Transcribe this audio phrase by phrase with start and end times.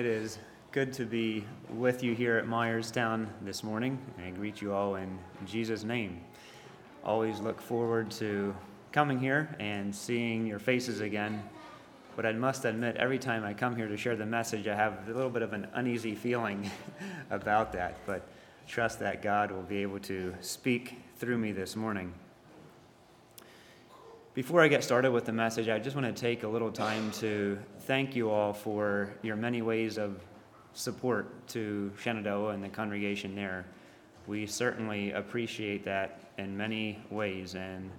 [0.00, 0.38] It is
[0.72, 3.98] good to be with you here at Myerstown this morning.
[4.26, 6.22] I greet you all in Jesus' name.
[7.04, 8.56] Always look forward to
[8.92, 11.42] coming here and seeing your faces again.
[12.16, 15.06] But I must admit, every time I come here to share the message, I have
[15.06, 16.70] a little bit of an uneasy feeling
[17.30, 17.98] about that.
[18.06, 18.26] But
[18.66, 22.14] trust that God will be able to speak through me this morning.
[24.32, 27.10] Before I get started with the message, I just want to take a little time
[27.14, 30.22] to thank you all for your many ways of
[30.72, 33.66] support to Shenandoah and the congregation there.
[34.28, 37.90] We certainly appreciate that in many ways and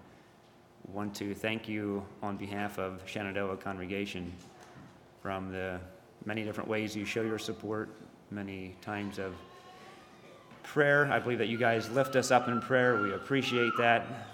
[0.93, 4.31] want to thank you on behalf of Shenandoah congregation
[5.21, 5.81] from the
[6.23, 7.89] many different ways you show your support,
[8.29, 9.33] many times of
[10.63, 11.11] prayer.
[11.11, 13.01] I believe that you guys lift us up in prayer.
[13.01, 14.30] We appreciate that.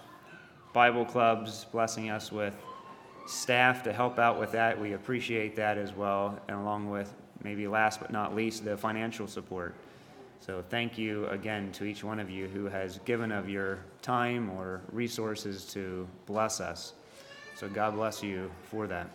[0.73, 2.53] Bible clubs blessing us with
[3.25, 4.79] staff to help out with that.
[4.79, 9.27] We appreciate that as well, and along with maybe last but not least, the financial
[9.27, 9.75] support.
[10.39, 14.49] So thank you again to each one of you who has given of your time
[14.51, 16.93] or resources to bless us.
[17.55, 19.09] So God bless you for that.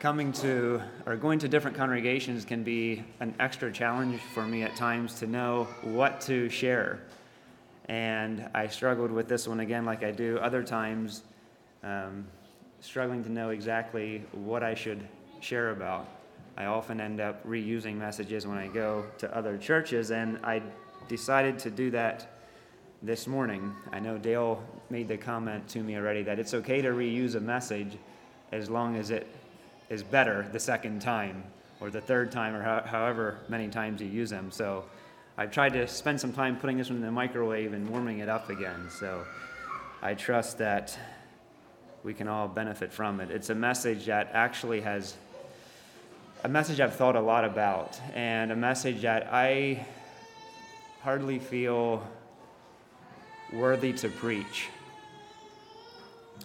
[0.00, 4.74] Coming to or going to different congregations can be an extra challenge for me at
[4.74, 7.00] times to know what to share
[7.88, 11.22] and I struggled with this one again, like I do other times,
[11.82, 12.26] um,
[12.80, 15.06] struggling to know exactly what I should
[15.40, 16.08] share about.
[16.56, 20.62] I often end up reusing messages when I go to other churches, and I
[21.08, 22.28] decided to do that
[23.02, 23.74] this morning.
[23.90, 27.40] I know Dale made the comment to me already that it's okay to reuse a
[27.40, 27.96] message
[28.52, 29.26] as long as it
[29.88, 31.42] is better the second time
[31.80, 34.50] or the third time or however many times you use them.
[34.50, 34.84] So
[35.38, 38.28] I've tried to spend some time putting this one in the microwave and warming it
[38.28, 38.88] up again.
[38.90, 39.24] So
[40.02, 40.98] I trust that
[42.04, 43.30] we can all benefit from it.
[43.30, 45.16] It's a message that actually has
[46.44, 49.86] a message I've thought a lot about, and a message that I
[51.02, 52.04] hardly feel
[53.52, 54.68] worthy to preach.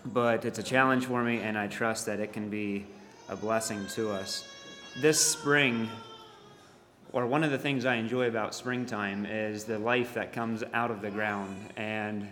[0.06, 2.86] But it's a challenge for me, and I trust that it can be
[3.28, 4.48] a blessing to us.
[5.02, 5.90] This spring,
[7.18, 10.92] or one of the things I enjoy about springtime is the life that comes out
[10.92, 11.58] of the ground.
[11.76, 12.32] And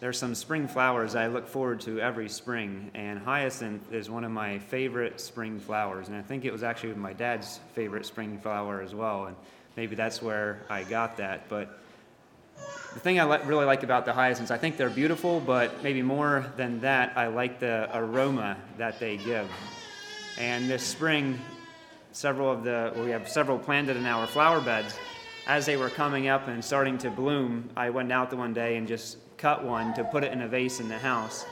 [0.00, 4.30] there's some spring flowers I look forward to every spring, and hyacinth is one of
[4.30, 6.08] my favorite spring flowers.
[6.08, 9.26] And I think it was actually my dad's favorite spring flower as well.
[9.26, 9.36] And
[9.76, 11.50] maybe that's where I got that.
[11.50, 11.78] But
[12.94, 16.46] the thing I really like about the hyacinths, I think they're beautiful, but maybe more
[16.56, 19.50] than that, I like the aroma that they give.
[20.38, 21.38] And this spring,
[22.16, 24.96] several of the, well, we have several planted in our flower beds.
[25.46, 28.78] As they were coming up and starting to bloom, I went out the one day
[28.78, 31.44] and just cut one to put it in a vase in the house.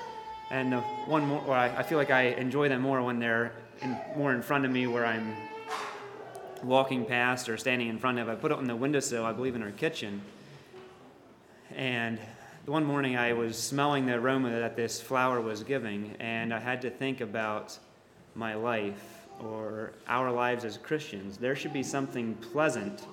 [0.51, 3.53] And the one more, well, I feel like I enjoy them more when they're
[3.83, 5.37] in, more in front of me where I'm
[6.63, 8.31] walking past or standing in front of.
[8.31, 10.23] I put it on the windowsill, I believe in our kitchen.
[11.77, 12.19] And
[12.65, 16.81] one morning I was smelling the aroma that this flower was giving, and I had
[16.83, 17.79] to think about
[18.35, 23.07] my life or our lives as Christians, there should be something pleasant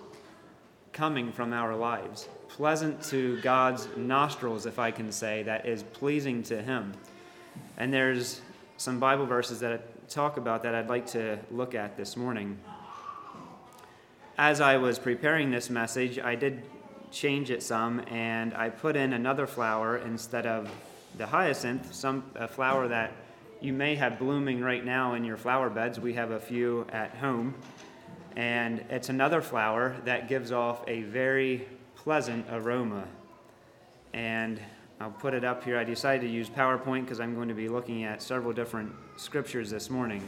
[0.94, 2.28] coming from our lives.
[2.50, 6.94] Pleasant to God's nostrils, if I can say, that is pleasing to Him.
[7.78, 8.42] And there's
[8.78, 12.60] some Bible verses that talk about that I'd like to look at this morning.
[14.38, 16.64] As I was preparing this message, I did
[17.12, 20.70] change it some, and I put in another flower instead of
[21.18, 23.14] the hyacinth, some a flower that
[23.62, 26.00] you may have blooming right now in your flower beds.
[26.00, 27.54] We have a few at home.
[28.36, 33.08] And it's another flower that gives off a very pleasant aroma.
[34.14, 34.60] And
[35.00, 35.78] I'll put it up here.
[35.78, 39.70] I decided to use PowerPoint because I'm going to be looking at several different scriptures
[39.70, 40.22] this morning.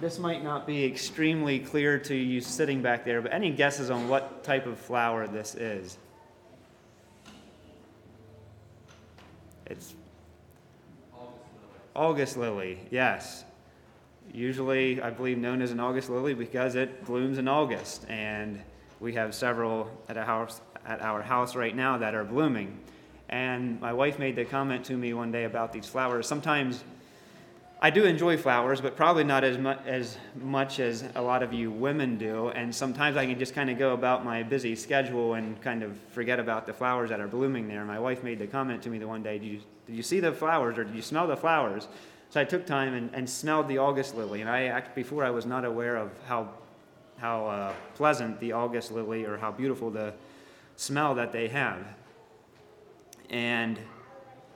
[0.00, 4.08] This might not be extremely clear to you sitting back there, but any guesses on
[4.08, 5.98] what type of flower this is?
[9.66, 9.94] It's
[11.98, 13.44] August lily, yes.
[14.32, 18.06] Usually, I believe, known as an August lily because it blooms in August.
[18.08, 18.62] And
[19.00, 22.78] we have several at, a house, at our house right now that are blooming.
[23.28, 26.28] And my wife made the comment to me one day about these flowers.
[26.28, 26.84] Sometimes
[27.80, 31.52] I do enjoy flowers, but probably not as much as much as a lot of
[31.52, 32.48] you women do.
[32.48, 35.96] And sometimes I can just kind of go about my busy schedule and kind of
[36.10, 37.84] forget about the flowers that are blooming there.
[37.84, 40.18] My wife made the comment to me the one day, "Did you did you see
[40.18, 41.86] the flowers or did you smell the flowers?
[42.30, 44.40] So I took time and, and smelled the August lily.
[44.40, 46.50] And I before I was not aware of how,
[47.16, 50.12] how uh, pleasant the August lily or how beautiful the
[50.76, 51.78] smell that they have.
[53.30, 53.78] And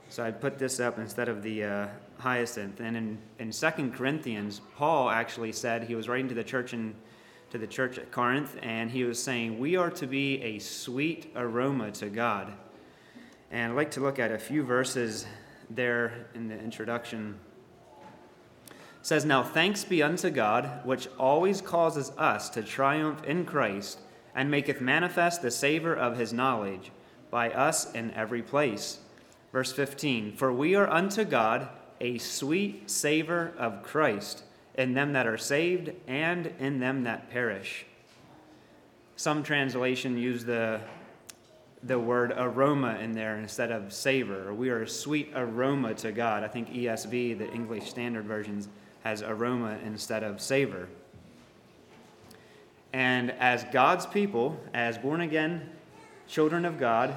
[0.09, 1.87] So I put this up instead of the uh,
[2.23, 2.79] hyacinth.
[2.79, 6.95] And in, in 2 Corinthians, Paul actually said, he was writing to the church in
[7.53, 11.31] to the church at Corinth, and he was saying, We are to be a sweet
[11.35, 12.51] aroma to God.
[13.51, 15.27] And I'd like to look at a few verses
[15.69, 17.39] there in the introduction.
[18.71, 23.99] It says, Now thanks be unto God, which always causes us to triumph in Christ,
[24.33, 26.91] and maketh manifest the savor of his knowledge
[27.29, 28.97] by us in every place.
[29.51, 31.69] Verse 15 For we are unto God
[32.03, 34.43] a sweet savor of Christ
[34.75, 37.85] in them that are saved and in them that perish.
[39.15, 40.81] Some translation use the,
[41.81, 44.53] the word aroma in there instead of savor.
[44.53, 46.43] We are a sweet aroma to God.
[46.43, 48.67] I think ESV, the English Standard Versions,
[49.05, 50.89] has aroma instead of savor.
[52.91, 55.69] And as God's people, as born again
[56.27, 57.15] children of God,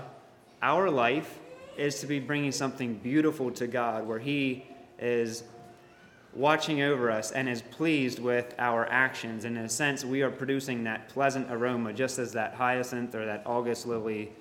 [0.63, 1.41] our life
[1.77, 4.65] is to be bringing something beautiful to God where He
[4.99, 5.45] is
[6.35, 9.45] watching over us and is pleased with our actions.
[9.45, 13.25] And in a sense, we are producing that pleasant aroma, just as that hyacinth or
[13.25, 14.33] that August lily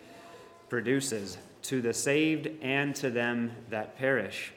[0.69, 4.51] produces, to the saved and to them that perish.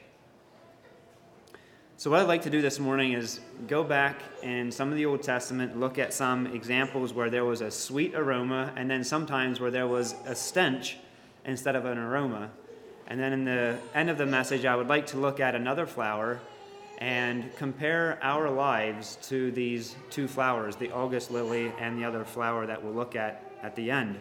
[1.99, 5.05] So, what I'd like to do this morning is go back in some of the
[5.05, 9.59] Old Testament, look at some examples where there was a sweet aroma, and then sometimes
[9.59, 10.95] where there was a stench
[11.43, 12.51] instead of an aroma.
[13.09, 15.85] And then in the end of the message, I would like to look at another
[15.87, 16.39] flower
[16.99, 22.65] and compare our lives to these two flowers, the August lily and the other flower
[22.67, 24.17] that we'll look at at the end.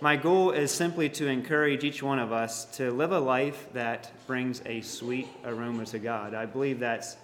[0.00, 4.12] My goal is simply to encourage each one of us to live a life that
[4.26, 6.34] brings a sweet aroma to God.
[6.34, 7.16] I believe that's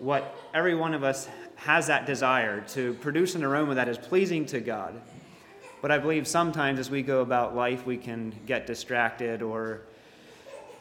[0.00, 4.44] what every one of us has that desire to produce an aroma that is pleasing
[4.46, 5.00] to God.
[5.80, 9.82] But I believe sometimes as we go about life, we can get distracted or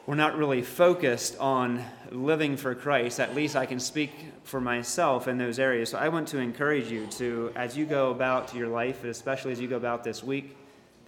[0.05, 3.21] we're not really focused on living for Christ.
[3.21, 4.11] At least I can speak
[4.44, 5.89] for myself in those areas.
[5.89, 9.61] So I want to encourage you to, as you go about your life, especially as
[9.61, 10.57] you go about this week,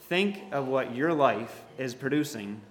[0.07, 2.61] think of what your life is producing,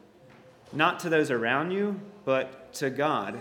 [0.72, 3.38] not to those around you, but to God.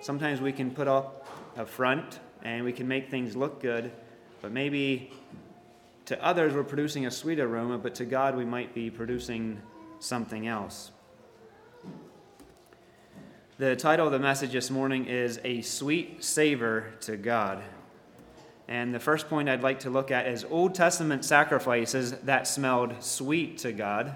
[0.00, 3.92] Sometimes we can put up a front and we can make things look good,
[4.40, 5.12] but maybe
[6.06, 9.60] to others we're producing a sweet aroma, but to God we might be producing
[9.98, 10.92] something else.
[13.58, 17.62] The title of the message this morning is A Sweet Savor to God.
[18.68, 23.02] And the first point I'd like to look at is Old Testament sacrifices that smelled
[23.02, 24.14] sweet to God,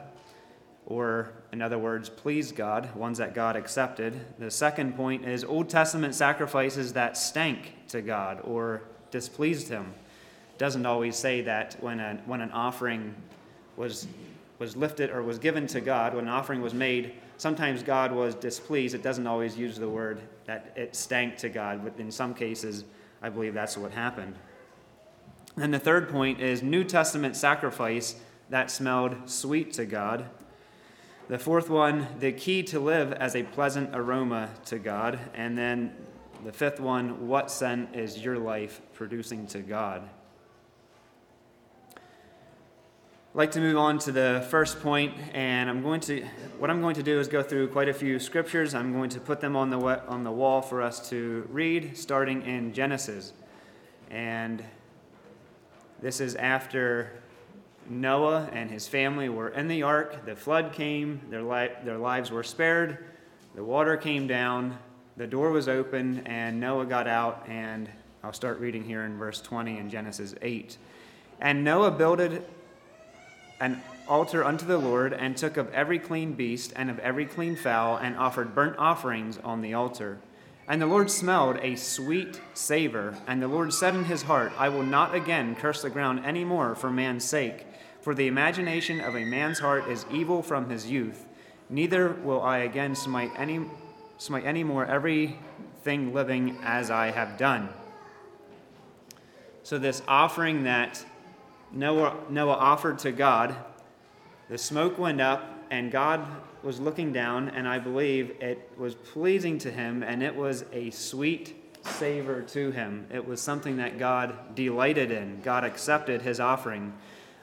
[0.84, 4.20] or in other words, pleased God, ones that God accepted.
[4.38, 9.94] The second point is Old Testament sacrifices that stank to God or displeased Him.
[10.52, 13.14] It doesn't always say that when, a, when an offering
[13.78, 14.06] was,
[14.58, 18.34] was lifted or was given to God, when an offering was made, sometimes God was
[18.34, 18.94] displeased.
[18.94, 22.84] It doesn't always use the word that it stank to God, but in some cases,
[23.22, 24.34] I believe that's what happened.
[25.56, 28.16] And the third point is New Testament sacrifice
[28.50, 30.28] that smelled sweet to God.
[31.28, 35.18] The fourth one, the key to live as a pleasant aroma to God.
[35.32, 35.94] And then
[36.44, 40.06] the fifth one, what scent is your life producing to God?
[43.32, 46.24] I'd like to move on to the first point, and I'm going to
[46.58, 48.74] what I'm going to do is go through quite a few scriptures.
[48.74, 52.42] I'm going to put them on the on the wall for us to read, starting
[52.42, 53.32] in Genesis,
[54.10, 54.64] and
[56.02, 57.22] this is after
[57.88, 60.26] Noah and his family were in the ark.
[60.26, 62.98] The flood came; their li- their lives were spared.
[63.54, 64.76] The water came down.
[65.16, 67.44] The door was open, and Noah got out.
[67.46, 67.88] And
[68.24, 70.76] I'll start reading here in verse 20 in Genesis 8.
[71.40, 72.44] And Noah builded
[73.60, 77.54] an altar unto the Lord, and took of every clean beast and of every clean
[77.54, 80.18] fowl, and offered burnt offerings on the altar.
[80.70, 83.16] And the Lord smelled a sweet savor.
[83.26, 86.44] And the Lord said in his heart, I will not again curse the ground any
[86.44, 87.66] more for man's sake,
[88.00, 91.26] for the imagination of a man's heart is evil from his youth.
[91.68, 93.60] Neither will I again smite any,
[94.18, 95.38] smite any more every
[95.82, 97.68] thing living as I have done.
[99.64, 101.04] So, this offering that
[101.72, 103.54] Noah, Noah offered to God,
[104.48, 106.26] the smoke went up, and God
[106.62, 110.90] was looking down, and I believe it was pleasing to him, and it was a
[110.90, 113.06] sweet savor to him.
[113.12, 115.40] It was something that God delighted in.
[115.42, 116.92] God accepted his offering.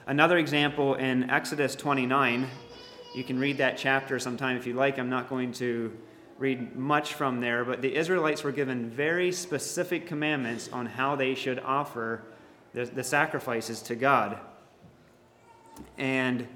[0.06, 2.46] Another example in Exodus 29,
[3.14, 4.98] you can read that chapter sometime if you like.
[4.98, 5.96] I'm not going to
[6.38, 11.34] read much from there, but the Israelites were given very specific commandments on how they
[11.34, 12.22] should offer
[12.78, 14.38] the, the sacrifices to God.
[15.96, 16.46] And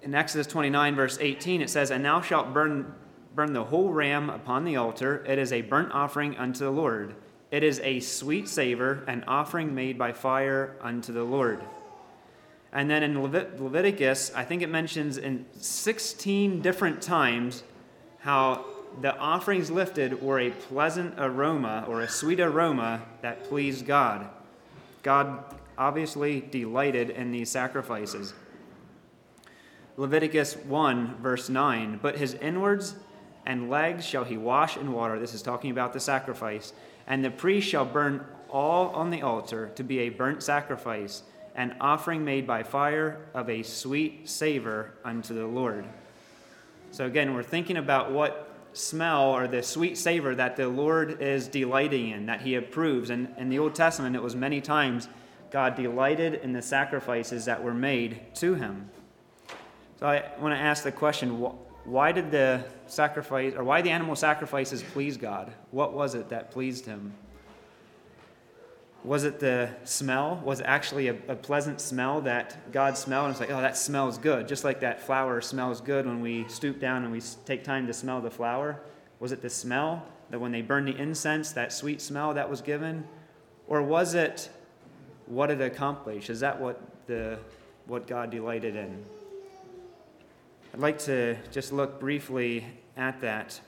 [0.00, 2.94] in Exodus 29, verse 18, it says, And thou shalt burn,
[3.34, 5.22] burn the whole ram upon the altar.
[5.26, 7.16] It is a burnt offering unto the Lord.
[7.50, 11.62] It is a sweet savor, an offering made by fire unto the Lord.
[12.72, 17.62] And then in Levit- Leviticus, I think it mentions in 16 different times
[18.20, 18.64] how
[19.00, 24.28] the offerings lifted were a pleasant aroma or a sweet aroma that pleased God.
[25.02, 25.44] God
[25.76, 28.32] obviously delighted in these sacrifices.
[29.96, 32.96] Leviticus 1, verse 9 But his inwards
[33.44, 35.18] and legs shall he wash in water.
[35.18, 36.72] This is talking about the sacrifice.
[37.06, 41.22] And the priest shall burn all on the altar to be a burnt sacrifice,
[41.54, 45.84] an offering made by fire of a sweet savor unto the Lord.
[46.90, 48.45] So again, we're thinking about what
[48.76, 53.10] smell or the sweet savor that the Lord is delighting in, that he approves.
[53.10, 55.08] And in the Old Testament, it was many times
[55.50, 58.90] God delighted in the sacrifices that were made to him.
[59.98, 61.30] So I want to ask the question
[61.84, 65.52] why did the sacrifice, or why the animal sacrifices please God?
[65.70, 67.12] What was it that pleased him?
[69.06, 70.42] Was it the smell?
[70.44, 73.26] Was it actually a, a pleasant smell that God smelled?
[73.26, 74.48] And it's like, oh, that smells good.
[74.48, 77.92] Just like that flower smells good when we stoop down and we take time to
[77.92, 78.80] smell the flower.
[79.20, 82.60] Was it the smell that when they burned the incense, that sweet smell that was
[82.60, 83.06] given?
[83.68, 84.50] Or was it
[85.26, 86.28] what it accomplished?
[86.28, 87.38] Is that what, the,
[87.86, 89.04] what God delighted in?
[90.74, 93.60] I'd like to just look briefly at that.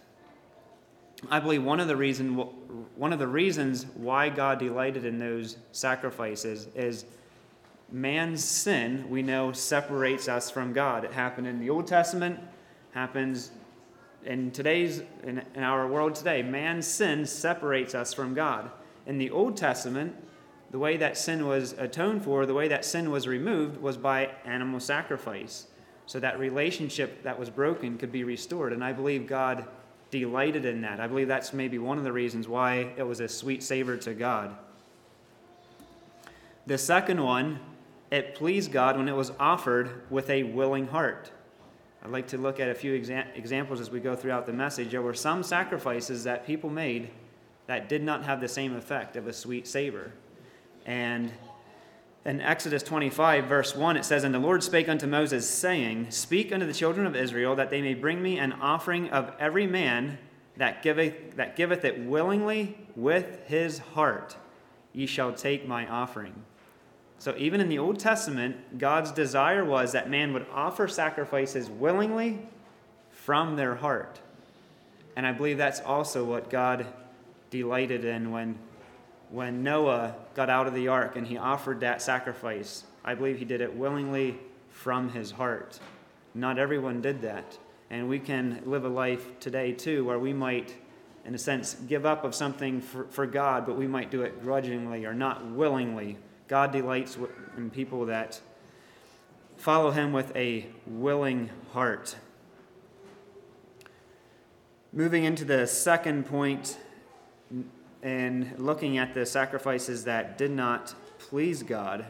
[1.31, 2.37] I believe one of the reason
[2.97, 7.05] one of the reasons why God delighted in those sacrifices is
[7.91, 11.05] man's sin we know separates us from God.
[11.05, 12.39] It happened in the Old Testament,
[12.93, 13.51] happens
[14.25, 16.43] in today's in, in our world today.
[16.43, 18.71] Man's sin separates us from God.
[19.07, 20.15] In the Old Testament,
[20.71, 24.31] the way that sin was atoned for, the way that sin was removed was by
[24.45, 25.67] animal sacrifice.
[26.07, 28.73] So that relationship that was broken could be restored.
[28.73, 29.67] And I believe God
[30.11, 31.01] delighted in that.
[31.01, 34.15] I believe that's maybe one of the reasons why it was a sweet savor to
[34.15, 34.57] God.
[36.67, 37.61] The second one,
[38.11, 41.31] it pleased God when it was offered with a willing heart.
[42.03, 44.91] I'd like to look at a few exa- examples as we go throughout the message.
[44.91, 47.11] There were some sacrifices that people made
[47.67, 50.13] that did not have the same effect of a sweet savor.
[50.87, 51.33] And
[52.25, 56.53] in Exodus 25, verse 1, it says, And the Lord spake unto Moses, saying, Speak
[56.53, 60.19] unto the children of Israel, that they may bring me an offering of every man
[60.57, 64.37] that giveth, that giveth it willingly with his heart.
[64.93, 66.35] Ye shall take my offering.
[67.21, 72.41] So, even in the Old Testament, God's desire was that man would offer sacrifices willingly
[73.11, 74.21] from their heart.
[75.17, 76.87] And I believe that's also what God
[77.51, 78.59] delighted in when
[79.31, 83.45] when Noah got out of the ark and he offered that sacrifice, I believe he
[83.45, 84.39] did it willingly
[84.71, 85.81] from his heart.
[86.33, 87.59] Not everyone did that.
[87.91, 90.77] And we can live a life today, too, where we might,
[91.25, 94.41] in a sense, give up of something for, for God, but we might do it
[94.41, 96.19] grudgingly or not willingly.
[96.47, 97.19] God delights
[97.57, 98.41] in people that
[99.57, 102.15] follow him with a willing heart.
[104.93, 106.79] Moving into the second point
[108.03, 112.05] in looking at the sacrifices that did not please God.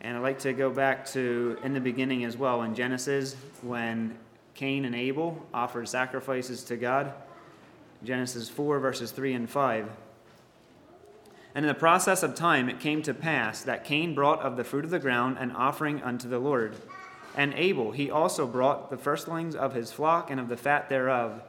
[0.00, 4.16] And I'd like to go back to in the beginning as well in Genesis when
[4.54, 7.12] Cain and Abel offered sacrifices to God.
[8.04, 9.88] Genesis 4, verses 3 and 5.
[11.54, 14.64] And in the process of time it came to pass that Cain brought of the
[14.64, 16.76] fruit of the ground an offering unto the Lord.
[17.36, 21.42] And Abel, he also brought the firstlings of his flock and of the fat thereof.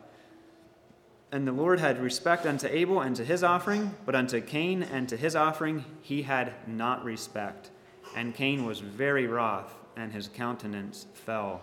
[1.31, 5.07] And the Lord had respect unto Abel and to his offering, but unto Cain and
[5.09, 7.69] to his offering he had not respect.
[8.15, 11.61] And Cain was very wroth, and his countenance fell.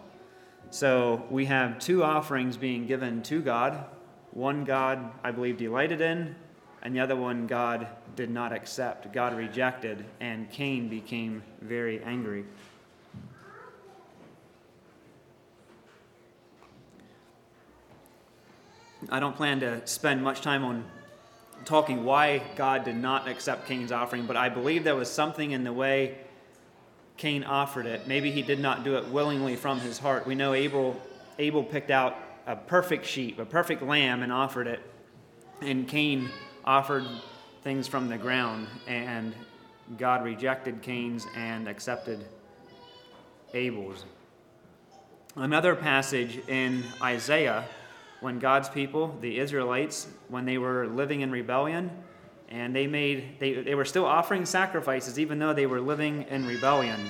[0.70, 3.84] So we have two offerings being given to God.
[4.30, 6.36] One God, I believe, delighted in,
[6.82, 9.12] and the other one God did not accept.
[9.12, 12.44] God rejected, and Cain became very angry.
[19.10, 20.84] I don't plan to spend much time on
[21.64, 25.64] talking why God did not accept Cain's offering, but I believe there was something in
[25.64, 26.16] the way
[27.16, 28.06] Cain offered it.
[28.06, 30.26] Maybe he did not do it willingly from his heart.
[30.26, 31.00] We know Abel,
[31.38, 34.80] Abel picked out a perfect sheep, a perfect lamb, and offered it.
[35.60, 36.28] And Cain
[36.64, 37.04] offered
[37.62, 39.34] things from the ground, and
[39.98, 42.24] God rejected Cain's and accepted
[43.54, 44.04] Abel's.
[45.34, 47.64] Another passage in Isaiah
[48.20, 51.90] when God's people, the Israelites, when they were living in rebellion,
[52.48, 56.46] and they made they, they were still offering sacrifices even though they were living in
[56.46, 57.00] rebellion.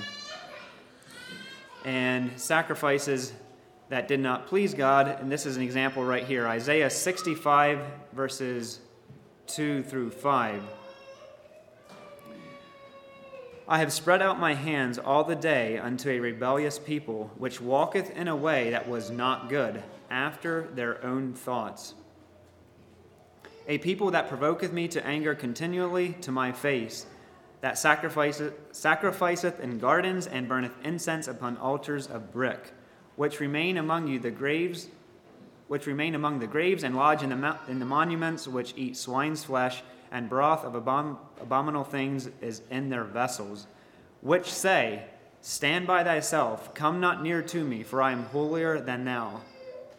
[1.85, 3.33] and sacrifices
[3.89, 5.07] that did not please God.
[5.07, 7.79] And this is an example right here Isaiah 65,
[8.13, 8.79] verses
[9.47, 10.61] 2 through 5.
[13.69, 18.11] I have spread out my hands all the day unto a rebellious people, which walketh
[18.11, 21.93] in a way that was not good, after their own thoughts.
[23.67, 27.05] A people that provoketh me to anger continually to my face,
[27.61, 32.71] that sacrificeth, sacrificeth in gardens and burneth incense upon altars of brick,
[33.15, 34.87] which remain among you the graves,
[35.67, 39.43] which remain among the graves and lodge in the, in the monuments, which eat swine's
[39.43, 43.67] flesh and broth of abom- abominable things is in their vessels,
[44.21, 45.03] which say,
[45.41, 49.41] Stand by thyself, come not near to me, for I am holier than thou.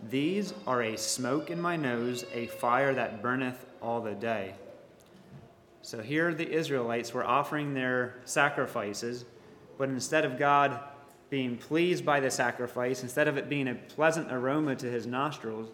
[0.06, 4.54] These are a smoke in my nose, a fire that burneth all the day.
[5.82, 9.24] So here the Israelites were offering their sacrifices,
[9.76, 10.78] but instead of God
[11.30, 15.70] being pleased by the sacrifice, instead of it being a pleasant aroma to his nostrils,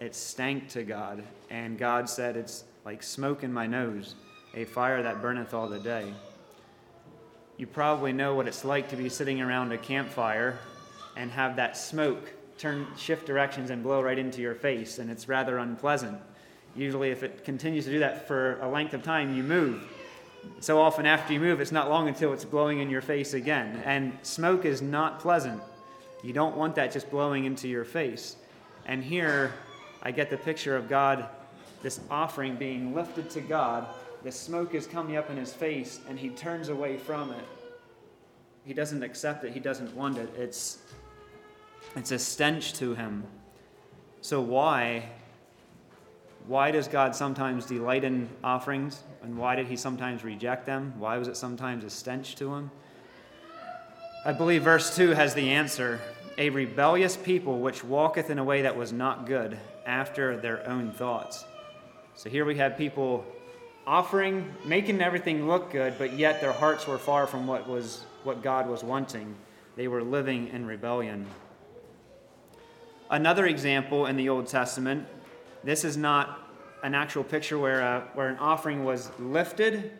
[0.00, 1.22] it stank to God.
[1.50, 4.14] And God said, It's like smoke in my nose,
[4.54, 6.12] a fire that burneth all the day.
[7.56, 10.58] You probably know what it's like to be sitting around a campfire
[11.16, 15.28] and have that smoke turn shift directions and blow right into your face, and it's
[15.28, 16.18] rather unpleasant.
[16.76, 19.82] Usually, if it continues to do that for a length of time, you move.
[20.60, 23.82] So often, after you move, it's not long until it's blowing in your face again.
[23.84, 25.60] And smoke is not pleasant.
[26.22, 28.36] You don't want that just blowing into your face.
[28.86, 29.52] And here,
[30.02, 31.28] I get the picture of God
[31.82, 33.86] this offering being lifted to God,
[34.22, 37.44] the smoke is coming up in his face, and he turns away from it.
[38.64, 40.28] He doesn't accept it, he doesn't want it.
[40.36, 40.78] It's,
[41.98, 43.24] it's a stench to him.
[44.20, 45.08] So, why?
[46.46, 49.02] Why does God sometimes delight in offerings?
[49.22, 50.94] And why did he sometimes reject them?
[50.98, 52.70] Why was it sometimes a stench to him?
[54.24, 56.00] I believe verse 2 has the answer.
[56.38, 60.92] A rebellious people which walketh in a way that was not good, after their own
[60.92, 61.44] thoughts.
[62.14, 63.24] So here we have people
[63.86, 68.42] offering, making everything look good, but yet their hearts were far from what was what
[68.42, 69.34] God was wanting.
[69.76, 71.26] They were living in rebellion.
[73.10, 75.06] Another example in the Old Testament,
[75.64, 76.46] this is not
[76.82, 79.92] an actual picture where, uh, where an offering was lifted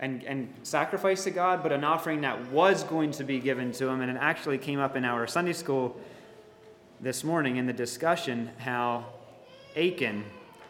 [0.00, 3.86] and, and sacrificed to God, but an offering that was going to be given to
[3.86, 4.00] him.
[4.00, 5.96] And it actually came up in our Sunday school
[7.00, 9.06] this morning in the discussion how
[9.76, 10.24] Achan,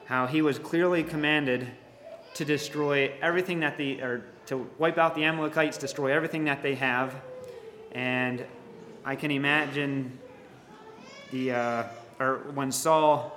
[0.04, 1.66] how he was clearly commanded
[2.34, 6.74] to destroy everything that the, or to wipe out the Amalekites, destroy everything that they
[6.74, 7.14] have.
[7.92, 8.44] And
[9.02, 10.18] I can imagine
[11.30, 11.84] the, uh,
[12.20, 13.32] or when Saul,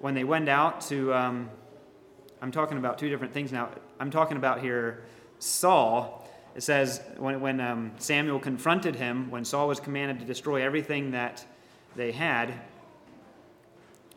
[0.00, 1.50] when they went out to, um,
[2.42, 3.70] I'm talking about two different things now.
[3.98, 5.02] I'm talking about here
[5.38, 6.28] Saul.
[6.54, 11.10] It says when, when um, Samuel confronted him, when Saul was commanded to destroy everything
[11.12, 11.44] that
[11.94, 12.50] they had,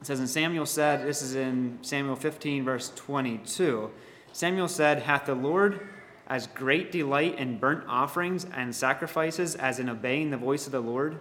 [0.01, 3.91] it says, And Samuel said, this is in Samuel 15, verse 22.
[4.31, 5.89] Samuel said, Hath the Lord
[6.27, 10.79] as great delight in burnt offerings and sacrifices as in obeying the voice of the
[10.79, 11.19] Lord?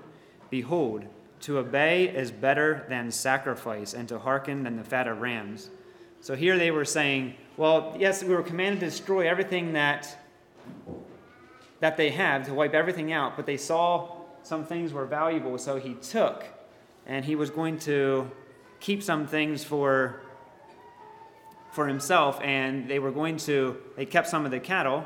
[0.50, 1.04] Behold,
[1.40, 5.70] to obey is better than sacrifice, and to hearken than the fat of rams.
[6.20, 10.16] So here they were saying, well, yes, we were commanded to destroy everything that,
[11.80, 15.76] that they have, to wipe everything out, but they saw some things were valuable, so
[15.76, 16.44] he took,
[17.06, 18.30] and he was going to
[18.80, 20.20] keep some things for
[21.72, 25.04] for himself and they were going to they kept some of the cattle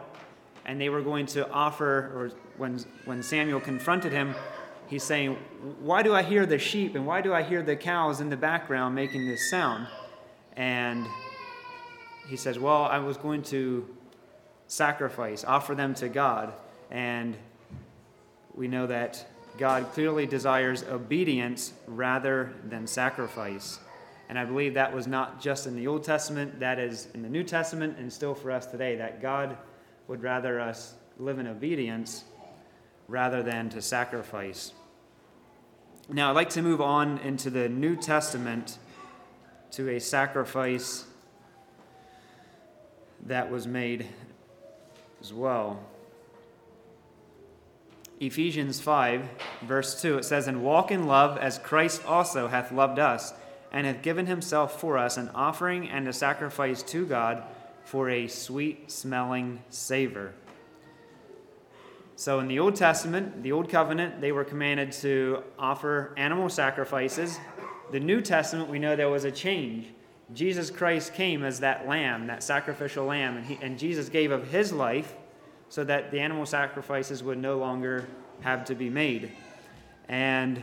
[0.65, 4.35] and they were going to offer or when when Samuel confronted him
[4.93, 5.39] he's saying
[5.81, 8.37] why do I hear the sheep and why do I hear the cows in the
[8.37, 9.87] background making this sound
[10.55, 11.07] and
[12.29, 13.89] he says well I was going to
[14.67, 16.53] sacrifice offer them to God
[16.91, 17.39] and
[18.55, 19.27] we know that
[19.57, 23.79] God clearly desires obedience rather than sacrifice.
[24.29, 27.29] And I believe that was not just in the Old Testament, that is in the
[27.29, 29.57] New Testament, and still for us today, that God
[30.09, 32.25] would rather us live in obedience
[33.09, 34.73] rather than to sacrifice.
[36.09, 38.79] Now, I'd like to move on into the New Testament
[39.73, 41.05] to a sacrifice
[43.27, 44.07] that was made
[45.21, 45.81] as well.
[48.19, 49.29] Ephesians 5,
[49.63, 53.33] verse 2, it says, And walk in love as Christ also hath loved us,
[53.71, 57.45] and hath given himself for us an offering and a sacrifice to God
[57.85, 60.35] for a sweet smelling savor.
[62.23, 67.37] So in the Old Testament, the Old Covenant, they were commanded to offer animal sacrifices.
[67.91, 69.89] The New Testament, we know there was a change.
[70.33, 74.53] Jesus Christ came as that lamb, that sacrificial lamb, and, he, and Jesus gave of
[74.53, 75.17] his life
[75.69, 78.07] so that the animal sacrifices would no longer
[78.43, 79.33] have to be made.
[80.09, 80.63] And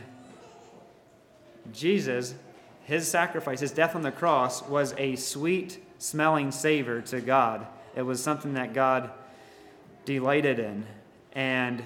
[1.74, 2.36] Jesus,
[2.84, 7.66] his sacrifice, his death on the cross, was a sweet smelling savor to God.
[7.94, 9.10] It was something that God
[10.06, 10.86] delighted in.
[11.32, 11.82] And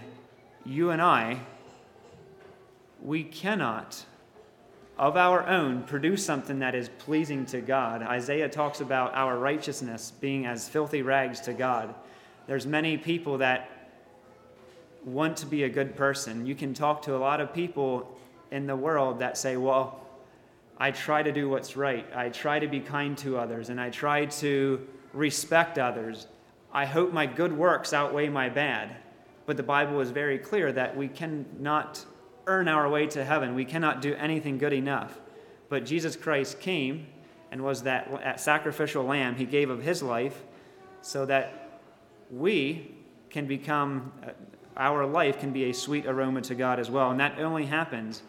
[0.65, 1.41] you and I,
[3.03, 4.05] we cannot,
[4.99, 8.03] of our own, produce something that is pleasing to God.
[8.03, 11.95] Isaiah talks about our righteousness being as filthy rags to God.
[12.47, 13.71] There's many people that
[15.05, 16.47] want to be a good person.
[16.47, 18.17] You can talk to a lot of people
[18.51, 20.01] in the world that say, well,
[20.79, 22.07] I try to do what's right.
[22.15, 26.27] I try to be kind to others, and I try to respect others.
[26.73, 28.97] I hope my good works outweigh my bad.
[29.47, 32.05] But the Bible is very clear that we cannot
[32.47, 33.55] earn our way to heaven.
[33.55, 35.21] We cannot do anything good enough.
[35.69, 37.07] But Jesus Christ came
[37.51, 39.37] and was that, that sacrificial lamb.
[39.37, 40.43] He gave of his life
[41.03, 41.81] so that
[42.31, 42.95] we
[43.31, 44.31] can become, uh,
[44.77, 47.11] our life can be a sweet aroma to God as well.
[47.11, 48.23] And that only happens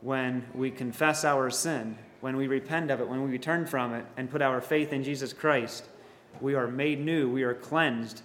[0.00, 4.04] when we confess our sin, when we repent of it, when we return from it,
[4.16, 5.86] and put our faith in Jesus Christ.
[6.40, 8.22] We are made new, we are cleansed,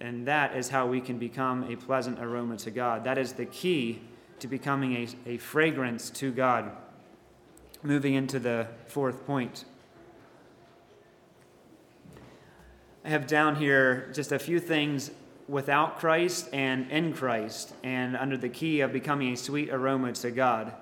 [0.00, 3.04] and that is how we can become a pleasant aroma to God.
[3.04, 4.00] That is the key
[4.40, 6.70] to becoming a, a fragrance to God.
[7.82, 9.64] Moving into the fourth point.
[13.04, 15.12] I have down here just a few things
[15.48, 20.30] without Christ and in Christ, and under the key of becoming a sweet aroma to
[20.32, 20.72] God.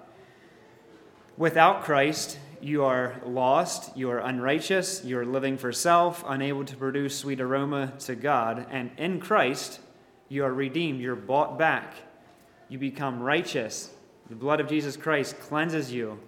[1.36, 6.76] Without Christ, you are lost, you are unrighteous, you are living for self, unable to
[6.76, 8.66] produce sweet aroma to God.
[8.70, 9.80] And in Christ,
[10.28, 11.94] you are redeemed, you're bought back,
[12.68, 13.90] you become righteous.
[14.28, 16.18] The blood of Jesus Christ cleanses you.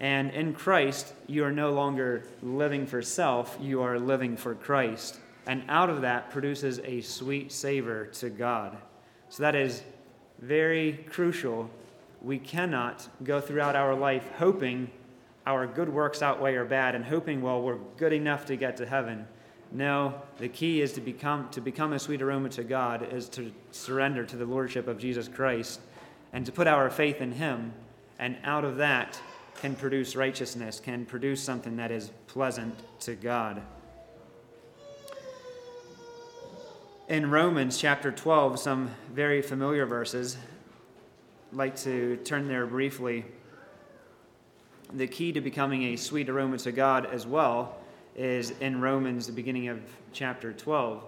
[0.00, 5.20] And in Christ, you are no longer living for self, you are living for Christ
[5.46, 8.76] and out of that produces a sweet savor to God.
[9.28, 9.82] So that is
[10.40, 11.70] very crucial.
[12.20, 14.90] We cannot go throughout our life hoping
[15.46, 18.86] our good works outweigh our bad and hoping, well, we're good enough to get to
[18.86, 19.26] heaven.
[19.72, 23.52] No, the key is to become to become a sweet aroma to God is to
[23.72, 25.80] surrender to the lordship of Jesus Christ
[26.32, 27.72] and to put our faith in him
[28.18, 29.20] and out of that
[29.56, 33.62] can produce righteousness, can produce something that is pleasant to God.
[37.08, 40.36] in Romans chapter 12 some very familiar verses.
[41.52, 43.24] I'd like to turn there briefly.
[44.92, 47.76] The key to becoming a sweet aroma to God as well
[48.14, 49.80] is in Romans, the beginning of
[50.12, 51.02] chapter 12.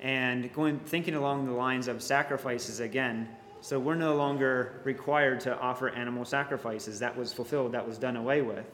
[0.00, 3.28] And going thinking along the lines of sacrifices again.
[3.60, 6.98] So we're no longer required to offer animal sacrifices.
[7.00, 8.64] That was fulfilled, that was done away with.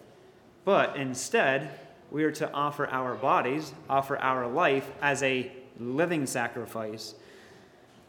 [0.64, 1.70] But instead,
[2.12, 7.16] we are to offer our bodies, offer our life as a living sacrifice.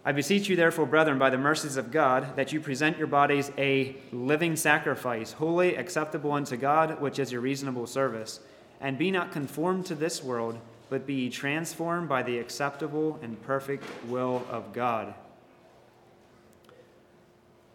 [0.08, 3.52] I beseech you, therefore, brethren, by the mercies of God, that you present your bodies
[3.58, 8.40] a living sacrifice, holy, acceptable unto God, which is your reasonable service.
[8.80, 13.84] And be not conformed to this world, but be transformed by the acceptable and perfect
[14.08, 15.14] will of God.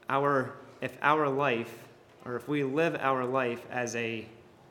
[0.09, 1.87] Our, if our life,
[2.25, 4.25] or if we live our life as a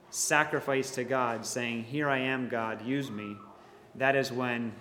[0.10, 3.36] sacrifice to God, saying, Here I am, God, use me,
[3.94, 4.72] that is when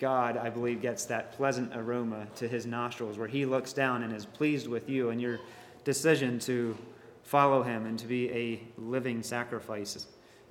[0.00, 4.14] God, I believe, gets that pleasant aroma to his nostrils where he looks down and
[4.14, 5.38] is pleased with you and your
[5.84, 6.74] decision to
[7.22, 10.06] follow him and to be a living sacrifice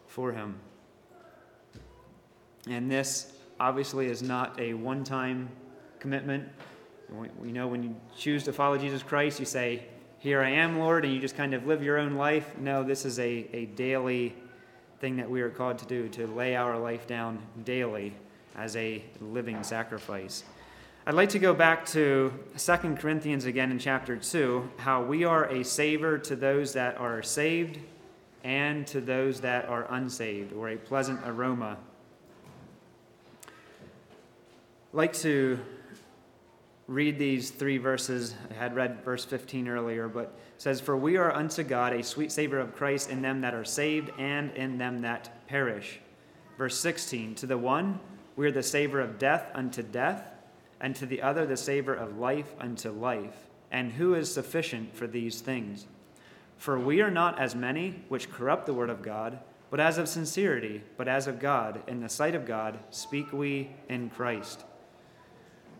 [0.06, 0.56] for him.
[2.70, 5.50] And this obviously is not a one time
[5.98, 6.48] commitment.
[7.40, 9.84] We know when you choose to follow Jesus Christ, you say,
[10.20, 12.56] Here I am, Lord, and you just kind of live your own life.
[12.60, 14.36] No, this is a, a daily
[15.00, 18.14] thing that we are called to do, to lay our life down daily
[18.56, 20.44] as a living sacrifice.
[21.06, 25.46] I'd like to go back to 2 Corinthians again in chapter 2, how we are
[25.46, 27.80] a savor to those that are saved
[28.44, 31.78] and to those that are unsaved, or a pleasant aroma.
[33.44, 35.60] I'd like to
[36.88, 38.34] read these three verses.
[38.50, 42.32] I had read verse 15 earlier, but says, For we are unto God a sweet
[42.32, 46.00] savor of Christ in them that are saved and in them that perish.
[46.58, 48.00] Verse 16, To the one,
[48.40, 50.32] we are the savor of death unto death,
[50.80, 53.50] and to the other the savor of life unto life.
[53.70, 55.88] And who is sufficient for these things?
[56.56, 60.08] For we are not as many which corrupt the word of God, but as of
[60.08, 64.64] sincerity, but as of God, in the sight of God, speak we in Christ.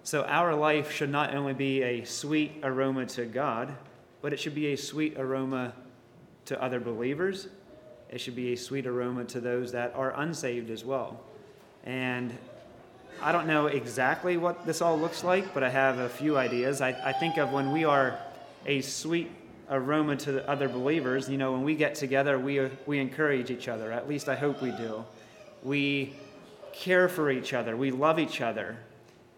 [0.04, 3.74] So our life should not only be a sweet aroma to God,
[4.22, 5.72] but it should be a sweet aroma
[6.44, 7.48] to other believers.
[8.10, 11.24] It should be a sweet aroma to those that are unsaved as well.
[11.90, 12.38] And
[13.20, 16.82] I don't know exactly what this all looks like, but I have a few ideas.
[16.82, 18.20] I, I think of when we are
[18.68, 19.32] a sweet
[19.72, 21.28] aroma to the other believers.
[21.28, 23.92] You know, when we get together, we, we encourage each other.
[23.92, 25.04] At least I hope we do.
[25.64, 26.14] We
[26.74, 27.76] care for each other.
[27.76, 28.78] We love each other.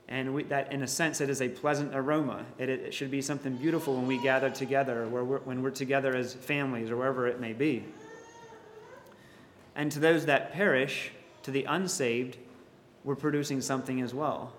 [0.09, 2.43] And we, that, in a sense, it is a pleasant aroma.
[2.59, 6.17] It, it should be something beautiful when we gather together, where we're, when we're together
[6.17, 7.85] as families or wherever it may be.
[9.73, 12.37] And to those that perish, to the unsaved,
[13.03, 14.53] we're producing something as well.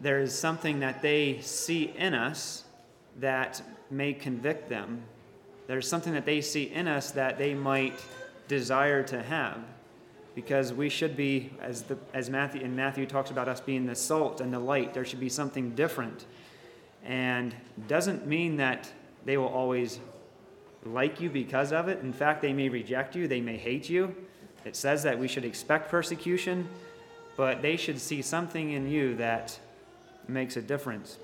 [0.00, 2.64] There is something that they see in us
[3.18, 5.02] that may convict them.
[5.66, 7.98] There's something that they see in us that they might
[8.48, 9.58] desire to have.
[10.34, 13.94] Because we should be, as, the, as Matthew, and Matthew talks about us being the
[13.94, 16.26] salt and the light, there should be something different.
[17.02, 17.54] And
[17.88, 18.90] doesn't mean that
[19.24, 19.98] they will always
[20.84, 22.00] like you because of it.
[22.00, 24.14] In fact, they may reject you, they may hate you.
[24.66, 26.68] It says that we should expect persecution,
[27.36, 29.58] but they should see something in you that
[30.28, 31.16] makes a difference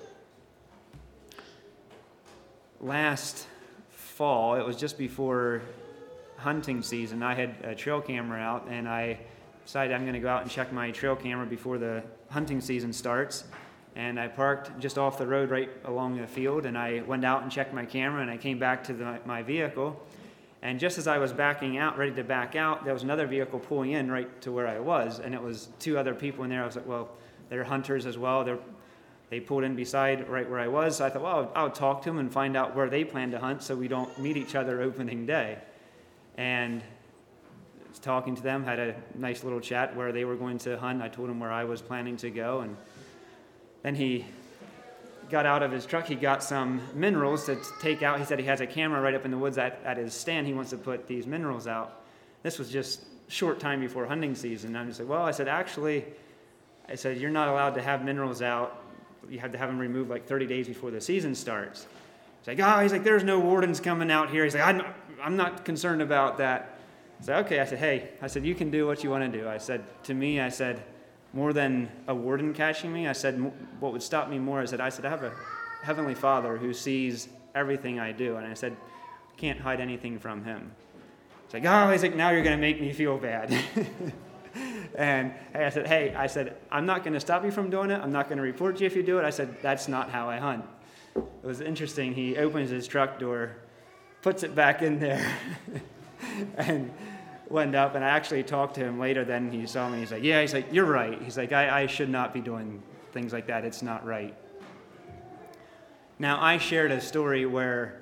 [2.83, 3.47] last
[3.91, 5.63] fall, it was just before
[6.37, 9.21] hunting season, I had a trail camera out and I
[9.65, 12.93] decided I'm going to go out and check my trail camera before the hunting season
[12.93, 13.45] starts.
[13.95, 17.43] And I parked just off the road right along the field and I went out
[17.43, 20.05] and checked my camera and I came back to the, my vehicle.
[20.63, 23.59] And just as I was backing out, ready to back out, there was another vehicle
[23.59, 25.19] pulling in right to where I was.
[25.19, 26.63] And it was two other people in there.
[26.63, 27.11] I was like, well,
[27.49, 28.45] they're hunters as well.
[28.45, 28.59] They're
[29.33, 30.99] they pulled in beside right where I was.
[30.99, 33.31] So I thought, well, I'll, I'll talk to them and find out where they plan
[33.31, 35.57] to hunt so we don't meet each other opening day.
[36.37, 36.83] And
[38.03, 41.01] talking to them, had a nice little chat where they were going to hunt.
[41.01, 42.61] I told him where I was planning to go.
[42.61, 42.77] And
[43.83, 44.27] then he
[45.31, 46.07] got out of his truck.
[46.07, 48.19] He got some minerals to take out.
[48.19, 50.47] He said he has a camera right up in the woods at, at his stand.
[50.47, 52.03] He wants to put these minerals out.
[52.43, 54.77] This was just short time before hunting season.
[54.77, 56.05] I'm just like, well, I said, actually,
[56.89, 58.83] I said, you're not allowed to have minerals out
[59.29, 61.87] you have to have them removed like 30 days before the season starts.
[62.41, 64.45] He's like, oh, he's like, there's no wardens coming out here.
[64.45, 64.83] He's like, I'm
[65.23, 66.79] I'm not concerned about that.
[67.21, 67.61] I said, okay.
[67.61, 69.49] I said, hey, I said, you can do what you want to do.
[69.49, 70.83] I said, to me, I said,
[71.33, 73.41] more than a warden catching me, I said,
[73.81, 75.33] what would stop me more is that I said, I have a
[75.83, 78.37] heavenly Father who sees everything I do.
[78.37, 78.77] And I said,
[79.37, 80.73] can't hide anything from him.
[81.47, 83.53] He's like, oh, he's like, now you're going to make me feel bad.
[84.95, 88.01] and I said, hey, I said, I'm not going to stop you from doing it.
[88.01, 89.25] I'm not going to report you if you do it.
[89.25, 90.65] I said, that's not how I hunt.
[91.17, 92.15] It was interesting.
[92.15, 93.57] He opens his truck door,
[94.23, 95.35] puts it back in there,
[96.57, 96.91] and
[97.53, 97.95] went up.
[97.95, 99.25] And I actually talked to him later.
[99.25, 100.01] Then he saw me.
[100.01, 100.41] He's like, yeah.
[100.41, 101.21] He's like, you're right.
[101.23, 103.65] He's like, I, I should not be doing things like that.
[103.65, 104.35] It's not right.
[106.19, 108.01] Now, I shared a story where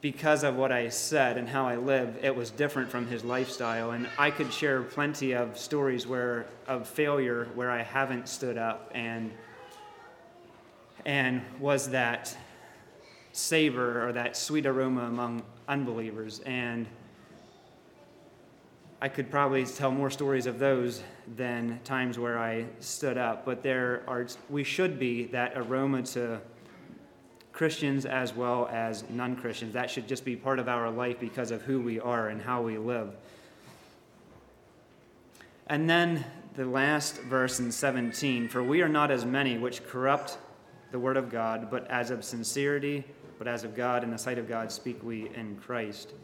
[0.00, 3.92] because of what I said and how I lived, it was different from his lifestyle.
[3.92, 8.90] And I could share plenty of stories where of failure where I haven't stood up
[8.94, 9.32] and
[11.06, 12.36] and was that
[13.32, 16.40] savor or that sweet aroma among unbelievers.
[16.40, 16.86] And
[19.04, 21.02] I could probably tell more stories of those
[21.36, 23.44] than times where I stood up.
[23.44, 26.40] But there are we should be that aroma to
[27.52, 29.74] Christians as well as non Christians.
[29.74, 32.62] That should just be part of our life because of who we are and how
[32.62, 33.14] we live.
[35.66, 36.24] And then
[36.56, 40.38] the last verse in 17 For we are not as many which corrupt
[40.92, 43.04] the word of God, but as of sincerity,
[43.36, 46.14] but as of God, in the sight of God, speak we in Christ.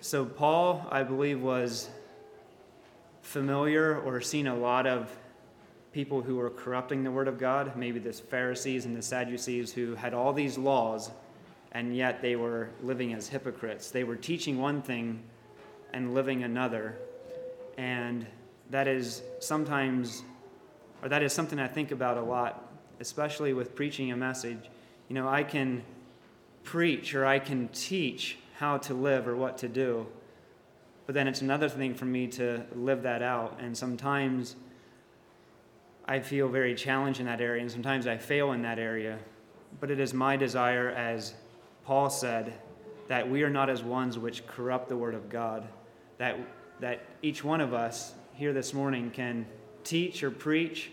[0.00, 1.88] So, Paul, I believe, was
[3.26, 5.10] familiar or seen a lot of
[5.92, 9.96] people who were corrupting the Word of God, maybe the Pharisees and the Sadducees who
[9.96, 11.10] had all these laws,
[11.72, 13.90] and yet they were living as hypocrites.
[13.90, 15.20] They were teaching one thing
[15.92, 16.96] and living another.
[17.76, 18.26] And
[18.70, 20.22] that is sometimes,
[21.02, 24.70] or that is something I think about a lot, especially with preaching a message.
[25.08, 25.82] You know, I can
[26.62, 30.06] preach or I can teach how to live or what to do.
[31.06, 33.58] But then it's another thing for me to live that out.
[33.60, 34.56] And sometimes
[36.04, 39.18] I feel very challenged in that area, and sometimes I fail in that area.
[39.80, 41.34] But it is my desire, as
[41.84, 42.52] Paul said,
[43.08, 45.66] that we are not as ones which corrupt the word of God,
[46.18, 46.38] that,
[46.80, 49.46] that each one of us here this morning can
[49.84, 50.90] teach or preach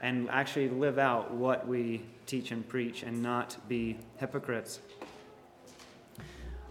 [0.00, 4.80] and actually live out what we teach and preach and not be hypocrites.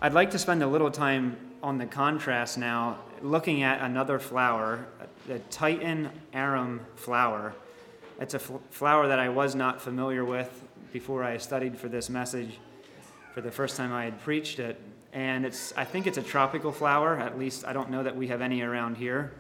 [0.01, 4.86] I'd like to spend a little time on the contrast now, looking at another flower,
[5.25, 7.56] the Titan arum flower.
[8.19, 10.62] It's a fl- flower that I was not familiar with
[10.93, 12.60] before I studied for this message
[13.34, 14.80] for the first time I had preached it.
[15.12, 18.28] And it's, I think it's a tropical flower, at least I don't know that we
[18.28, 19.34] have any around here.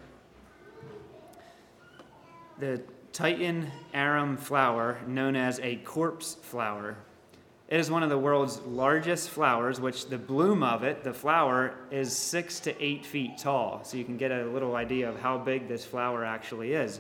[2.57, 2.81] The
[3.13, 6.97] Titan arum flower, known as a corpse flower.
[7.67, 11.73] It is one of the world's largest flowers, which the bloom of it, the flower,
[11.89, 13.83] is six to eight feet tall.
[13.83, 16.99] So you can get a little idea of how big this flower actually is.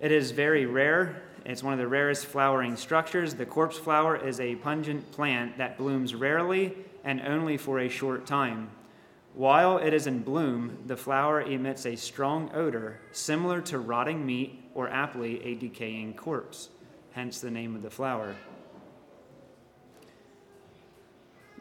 [0.00, 1.22] It is very rare.
[1.46, 3.34] It's one of the rarest flowering structures.
[3.34, 8.26] The corpse flower is a pungent plant that blooms rarely and only for a short
[8.26, 8.70] time.
[9.32, 14.62] While it is in bloom, the flower emits a strong odor similar to rotting meat
[14.74, 16.68] or aptly a decaying corpse,
[17.12, 18.34] hence the name of the flower.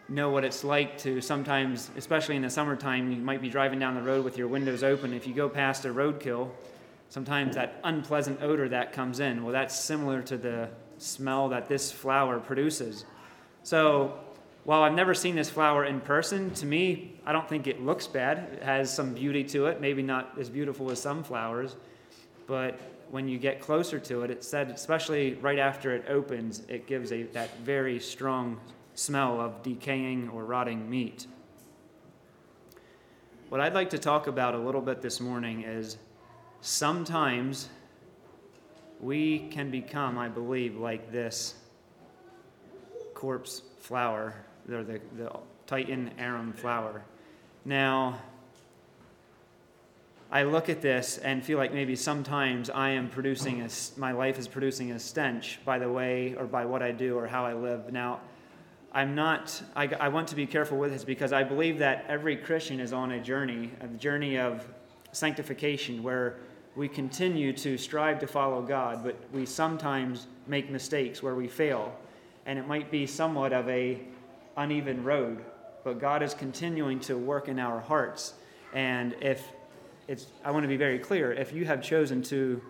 [0.09, 3.95] Know what it's like to sometimes, especially in the summertime, you might be driving down
[3.95, 5.13] the road with your windows open.
[5.13, 6.49] If you go past a roadkill,
[7.09, 11.91] sometimes that unpleasant odor that comes in, well, that's similar to the smell that this
[11.91, 13.05] flower produces.
[13.63, 14.19] So,
[14.65, 18.07] while I've never seen this flower in person, to me, I don't think it looks
[18.07, 18.49] bad.
[18.53, 21.75] It has some beauty to it, maybe not as beautiful as some flowers,
[22.47, 22.79] but
[23.11, 27.11] when you get closer to it, it said, especially right after it opens, it gives
[27.11, 28.57] a, that very strong
[28.95, 31.27] smell of decaying or rotting meat.
[33.49, 35.97] What I'd like to talk about a little bit this morning is
[36.61, 37.69] sometimes
[38.99, 41.55] we can become, I believe, like this
[43.13, 44.33] corpse flower,
[44.71, 45.31] or the, the
[45.67, 47.03] Titan arum flower.
[47.65, 48.19] Now,
[50.31, 54.39] I look at this and feel like maybe sometimes I am producing a, my life
[54.39, 57.53] is producing a stench by the way or by what I do or how I
[57.53, 57.93] live.
[57.93, 58.19] Now,
[58.93, 62.35] I'm not, I, I want to be careful with this because I believe that every
[62.35, 64.67] Christian is on a journey, a journey of
[65.11, 66.37] sanctification where
[66.75, 71.95] we continue to strive to follow God, but we sometimes make mistakes where we fail.
[72.45, 73.99] And it might be somewhat of a
[74.57, 75.43] uneven road,
[75.83, 78.33] but God is continuing to work in our hearts.
[78.73, 79.47] And if
[80.07, 82.61] it's, I want to be very clear, if you have chosen to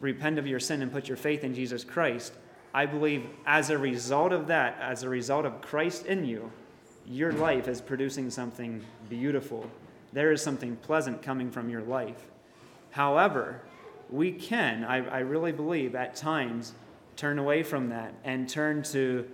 [0.00, 2.34] repent of your sin and put your faith in Jesus Christ,
[2.74, 6.50] I believe as a result of that, as a result of Christ in you,
[7.06, 9.68] your life is producing something beautiful.
[10.12, 12.30] There is something pleasant coming from your life.
[12.90, 13.62] However,
[14.10, 16.72] we can, I, I really believe, at times
[17.16, 19.28] turn away from that and turn to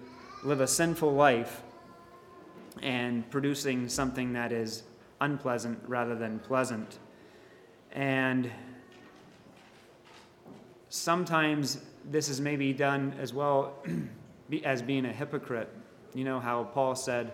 [0.44, 1.62] live a sinful life
[2.82, 4.84] and producing something that is
[5.20, 6.98] unpleasant rather than pleasant.
[7.92, 8.50] And
[10.88, 11.78] sometimes
[12.10, 13.74] this is maybe done as well
[14.64, 15.68] as being a hypocrite.
[16.14, 17.32] You know how Paul said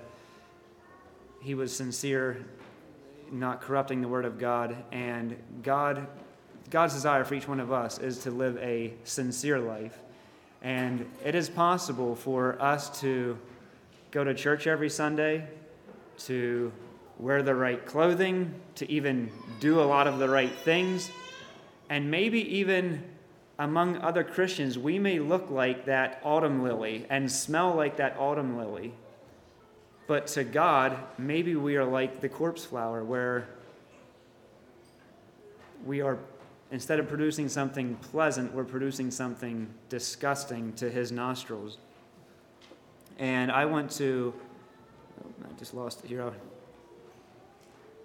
[1.41, 2.45] he was sincere,
[3.31, 6.07] not corrupting the word of God, and God
[6.71, 9.99] God's desire for each one of us is to live a sincere life.
[10.63, 13.39] And it is possible for us to
[14.11, 15.47] go to church every Sunday,
[16.21, 16.73] to
[17.19, 21.11] wear the right clothing, to even do a lot of the right things,
[21.91, 23.05] and maybe even
[23.59, 28.57] among other Christians, we may look like that autumn lily and smell like that autumn
[28.57, 28.95] lily.
[30.07, 33.49] But to God, maybe we are like the corpse flower, where
[35.87, 36.19] we are,
[36.73, 41.79] instead of producing something pleasant, we're producing something disgusting to his nostrils.
[43.19, 44.35] And I want to,
[45.25, 46.23] oh, I just lost it here.
[46.23, 46.35] I'll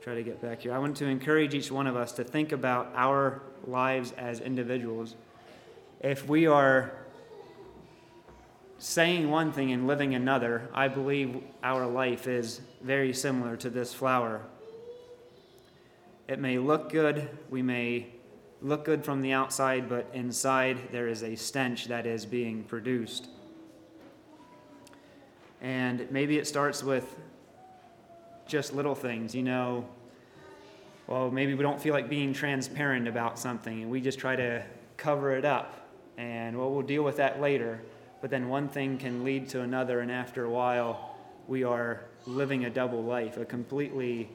[0.01, 0.73] try to get back here.
[0.73, 5.15] I want to encourage each one of us to think about our lives as individuals
[5.99, 6.93] if we are
[8.77, 13.93] saying one thing and living another, I believe our life is very similar to this
[13.93, 14.41] flower.
[16.27, 18.07] It may look good, we may
[18.61, 23.27] look good from the outside, but inside there is a stench that is being produced.
[25.61, 27.19] And maybe it starts with
[28.47, 29.85] just little things, you know.
[31.07, 34.63] Well, maybe we don't feel like being transparent about something and we just try to
[34.95, 35.88] cover it up
[36.19, 37.81] and well, we'll deal with that later.
[38.21, 41.15] But then one thing can lead to another, and after a while,
[41.47, 44.29] we are living a double life, a completely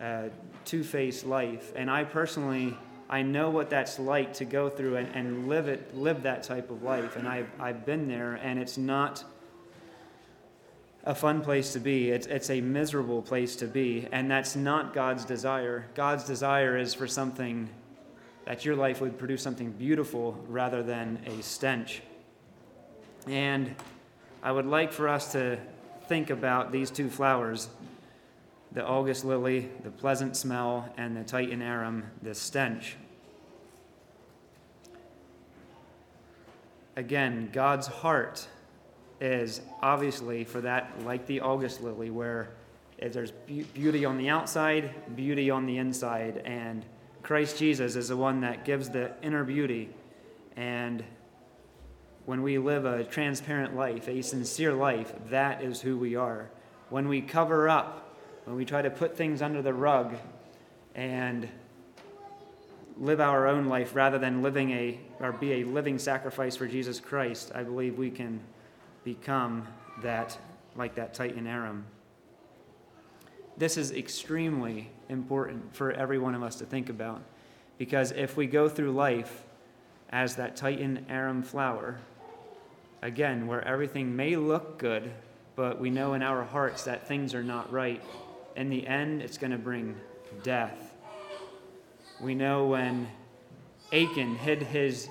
[0.00, 0.28] uh,
[0.64, 1.72] two faced life.
[1.74, 2.76] And I personally,
[3.10, 6.70] I know what that's like to go through and, and live it, live that type
[6.70, 7.16] of life.
[7.16, 9.24] And I've, I've been there, and it's not
[11.02, 12.10] a fun place to be.
[12.10, 14.06] It's, it's a miserable place to be.
[14.12, 15.86] And that's not God's desire.
[15.96, 17.68] God's desire is for something
[18.48, 22.00] that your life would produce something beautiful rather than a stench.
[23.26, 23.74] And
[24.42, 25.58] I would like for us to
[26.06, 27.68] think about these two flowers
[28.72, 32.96] the August lily, the pleasant smell, and the Titan arum, the stench.
[36.96, 38.48] Again, God's heart
[39.20, 42.48] is obviously for that, like the August lily, where
[42.98, 43.32] there's
[43.74, 46.86] beauty on the outside, beauty on the inside, and
[47.22, 49.90] Christ Jesus is the one that gives the inner beauty.
[50.56, 51.04] And
[52.24, 56.50] when we live a transparent life, a sincere life, that is who we are.
[56.90, 60.16] When we cover up, when we try to put things under the rug
[60.94, 61.48] and
[62.98, 67.00] live our own life rather than living a or be a living sacrifice for Jesus
[67.00, 68.40] Christ, I believe we can
[69.04, 69.66] become
[70.02, 70.36] that
[70.76, 71.84] like that Titan arum.
[73.58, 77.22] This is extremely important for every one of us to think about
[77.76, 79.44] because if we go through life
[80.10, 81.98] as that Titan arum flower,
[83.02, 85.10] again, where everything may look good,
[85.56, 88.02] but we know in our hearts that things are not right,
[88.54, 89.96] in the end, it's going to bring
[90.44, 90.94] death.
[92.20, 93.08] We know when
[93.92, 95.08] Achan hid his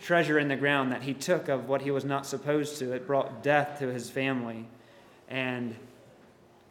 [0.00, 3.06] treasure in the ground that he took of what he was not supposed to, it
[3.06, 4.66] brought death to his family.
[5.28, 5.74] And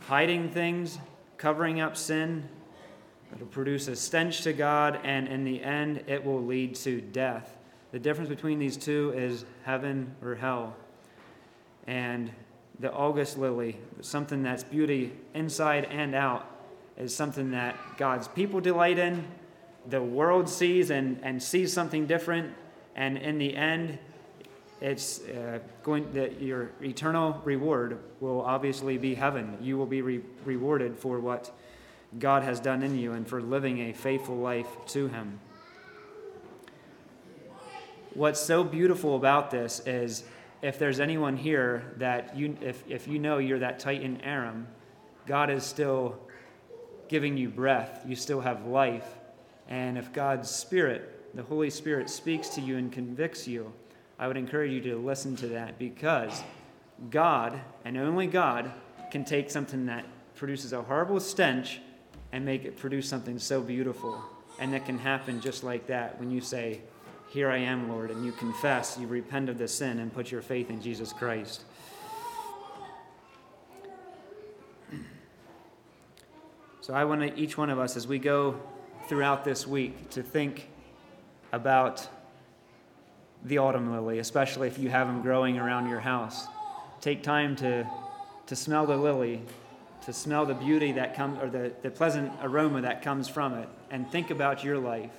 [0.02, 0.98] hiding things,
[1.38, 2.48] covering up sin,
[3.34, 7.58] it'll produce a stench to God, and in the end, it will lead to death.
[7.92, 10.76] The difference between these two is heaven or hell.
[11.88, 12.32] And
[12.80, 16.50] the August lily, something that's beauty inside and out,
[16.98, 19.26] is something that God's people delight in,
[19.88, 22.54] the world sees and, and sees something different,
[22.96, 23.98] and in the end,
[24.82, 29.58] it's uh, going that your eternal reward will obviously be heaven.
[29.62, 31.52] You will be re- rewarded for what
[32.18, 35.40] God has done in you and for living a faithful life to Him
[38.14, 40.24] what's so beautiful about this is
[40.62, 44.68] if there's anyone here that you, if, if you know you're that Titan arum,
[45.26, 46.20] God is still
[47.08, 48.04] giving you breath.
[48.06, 49.08] You still have life.
[49.68, 53.72] And if God's Spirit, the Holy Spirit, speaks to you and convicts you,
[54.20, 56.44] I would encourage you to listen to that because
[57.10, 58.70] God, and only God,
[59.12, 60.06] can take something that
[60.36, 61.80] produces a horrible stench
[62.34, 64.22] and make it produce something so beautiful.
[64.60, 66.82] And that can happen just like that when you say,
[67.30, 70.42] here I am, Lord, and you confess, you repent of the sin, and put your
[70.42, 71.64] faith in Jesus Christ.
[76.82, 78.60] So I want each one of us, as we go
[79.08, 80.70] throughout this week, to think
[81.52, 82.08] about
[83.44, 86.48] the autumn lily, especially if you have them growing around your house.
[87.02, 87.88] Take time to,
[88.48, 89.42] to smell the lily,
[90.06, 93.70] to smell the beauty that comes, or the, the pleasant aroma that comes from it,
[93.92, 95.12] and think about your life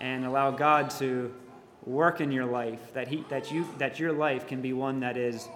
[0.00, 1.32] and allow God to
[1.84, 5.16] work in your life, that, he, that, you, that your life can be one that
[5.16, 5.48] is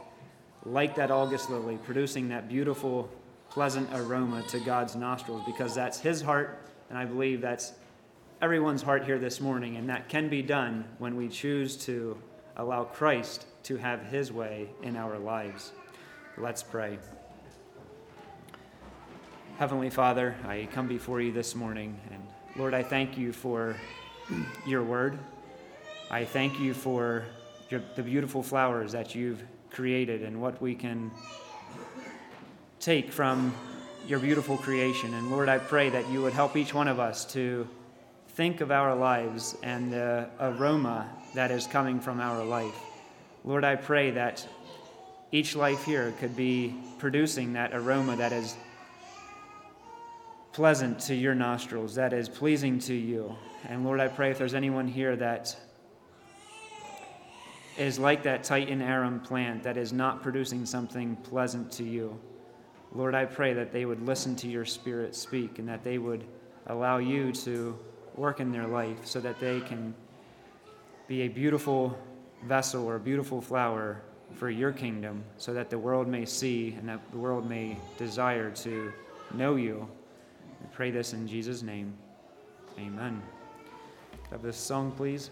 [0.65, 3.09] like that August lily, producing that beautiful,
[3.51, 6.59] pleasant aroma to God's nostrils, because that's His heart,
[6.91, 7.73] and I believe that's
[8.43, 12.19] everyone's heart here this morning, and that can be done when we choose to
[12.57, 15.73] allow Christ to have His way in our lives.
[16.37, 16.99] Let's pray.
[19.57, 22.23] Heavenly Father, I come before you this morning, and
[22.57, 23.75] Lord, I thank you for
[24.67, 25.19] your word.
[26.11, 27.25] I thank you for
[27.71, 31.11] your, the beautiful flowers that you've created and what we can
[32.81, 33.55] take from
[34.07, 35.15] your beautiful creation.
[35.15, 37.67] And Lord, I pray that you would help each one of us to
[38.37, 42.79] think of our lives and the aroma that is coming from our life.
[43.45, 44.47] Lord, I pray that
[45.33, 48.55] each life here could be producing that aroma that is
[50.53, 53.35] pleasant to your nostrils, that is pleasing to you.
[53.69, 55.57] And Lord, I pray if there's anyone here that
[57.79, 62.21] is like that Titan arum plant that is not producing something pleasant to you.
[62.93, 66.25] Lord, I pray that they would listen to your Spirit speak and that they would
[66.67, 67.79] allow you to
[68.17, 69.95] work in their life so that they can
[71.07, 71.99] be a beautiful
[72.45, 74.03] vessel or a beautiful flower
[74.35, 78.51] for your kingdom so that the world may see and that the world may desire
[78.51, 78.93] to
[79.35, 79.89] know you
[80.61, 81.93] we pray this in Jesus' name.
[82.79, 83.23] Amen.
[84.31, 85.31] Have this song, please.